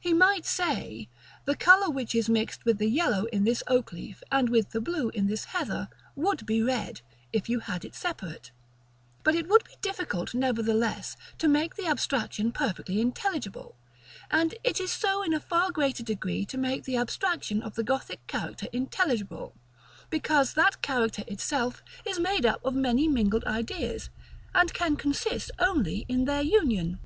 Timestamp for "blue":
4.80-5.10